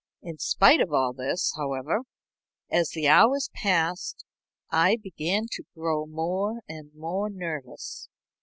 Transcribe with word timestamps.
In 0.23 0.39
spite 0.39 0.81
of 0.81 0.91
all 0.91 1.13
this, 1.13 1.53
however, 1.57 1.99
as 2.71 2.89
the 2.89 3.07
hours 3.07 3.51
passed 3.53 4.25
I 4.71 4.95
began 4.95 5.45
to 5.51 5.65
grow 5.75 6.07
more 6.07 6.63
and 6.67 6.91
more 6.95 7.29
nervous. 7.29 8.09